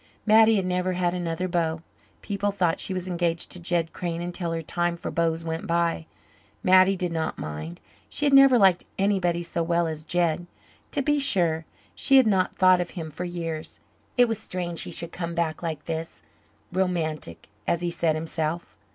Mattie 0.25 0.55
had 0.55 0.65
never 0.65 0.93
had 0.93 1.13
another 1.13 1.47
beau. 1.47 1.83
People 2.23 2.49
thought 2.49 2.79
she 2.79 2.91
was 2.91 3.07
engaged 3.07 3.51
to 3.51 3.59
Jed 3.59 3.93
Crane 3.93 4.19
until 4.19 4.51
her 4.51 4.63
time 4.63 4.97
for 4.97 5.11
beaus 5.11 5.43
went 5.43 5.67
by. 5.67 6.07
Mattie 6.63 6.95
did 6.95 7.11
not 7.11 7.37
mind; 7.37 7.79
she 8.09 8.25
had 8.25 8.33
never 8.33 8.57
liked 8.57 8.83
anybody 8.97 9.43
so 9.43 9.61
well 9.61 9.85
as 9.85 10.03
Jed. 10.03 10.47
To 10.89 11.03
be 11.03 11.19
sure, 11.19 11.65
she 11.93 12.17
had 12.17 12.25
not 12.25 12.55
thought 12.55 12.81
of 12.81 12.89
him 12.89 13.11
for 13.11 13.25
years. 13.25 13.79
It 14.17 14.27
was 14.27 14.39
strange 14.39 14.81
he 14.81 14.91
should 14.91 15.11
come 15.11 15.35
back 15.35 15.61
like 15.61 15.85
this 15.85 16.23
"romantic," 16.73 17.49
as 17.67 17.81
he 17.81 17.91
said 17.91 18.15
himself. 18.15 18.75